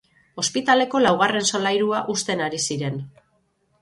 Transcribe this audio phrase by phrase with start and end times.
[0.43, 2.99] Ospitaleko laugarren solairua husten ari ziren.